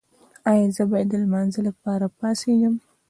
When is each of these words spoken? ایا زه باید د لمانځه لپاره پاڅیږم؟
ایا 0.51 0.67
زه 0.75 0.83
باید 0.91 1.07
د 1.11 1.13
لمانځه 1.23 1.61
لپاره 1.67 2.05
پاڅیږم؟ 2.19 2.75